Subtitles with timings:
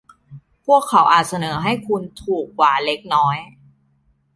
[0.65, 3.37] พวกเขาอาจเสนอให้คุณถูกกว่าเล็กน้อย